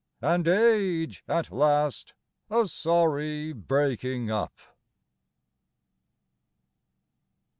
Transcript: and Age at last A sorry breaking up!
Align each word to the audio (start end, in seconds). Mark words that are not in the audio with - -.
and 0.23 0.47
Age 0.47 1.23
at 1.27 1.51
last 1.51 2.15
A 2.49 2.65
sorry 2.65 3.53
breaking 3.53 4.31
up! 4.31 4.57